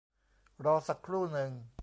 [0.65, 1.51] รอสักครู่หนึ่ง